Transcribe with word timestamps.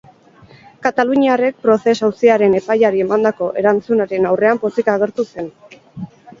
Kataluniarrek 0.85 1.59
proces 1.65 1.93
auziaren 2.09 2.57
epaiari 2.61 3.05
emandako 3.09 3.53
erantzunaren 3.65 4.29
aurrean 4.33 4.65
pozik 4.67 4.93
agertu 4.99 5.31
zen. 5.33 5.57